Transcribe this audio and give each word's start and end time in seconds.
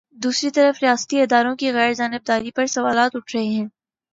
دوسری 0.15 0.49
طرف 0.49 0.75
ریاستی 0.83 1.21
اداروں 1.21 1.55
کی 1.55 1.71
غیر 1.71 1.93
جانب 1.93 2.27
داری 2.27 2.51
پر 2.51 2.65
سوالات 2.65 3.15
اٹھ 3.15 3.35
رہے 3.35 3.45
ہیں۔ 3.45 3.65